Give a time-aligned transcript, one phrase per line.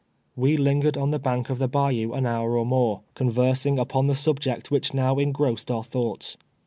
[0.35, 4.15] AVe lingered on the bank of the bayou an hour or more, conversing uj^on the
[4.15, 5.91] subject which now engrossed our MT FAITH m BASS.
[5.91, 6.37] 273 thoughts.